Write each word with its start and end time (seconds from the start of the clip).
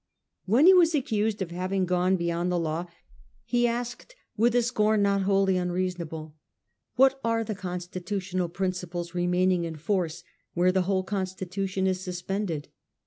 When 0.47 0.65
he 0.65 0.73
was 0.73 0.95
accused 0.95 1.43
of 1.43 1.51
having 1.51 1.85
gone 1.85 2.15
beyond 2.15 2.51
the 2.51 2.57
law, 2.57 2.87
he 3.45 3.67
asked 3.67 4.15
with 4.35 4.55
a 4.55 4.63
scorn 4.63 5.03
not 5.03 5.21
wholly 5.21 5.57
unreasonable: 5.57 6.33
'What 6.95 7.19
are 7.23 7.43
the 7.43 7.53
constitutional 7.53 8.49
principles 8.49 9.13
remaining 9.13 9.63
in 9.63 9.75
force 9.75 10.23
where 10.55 10.71
the 10.71 10.81
whole 10.89 11.03
constitution 11.03 11.85
is 11.85 12.01
suspended 12.03 12.67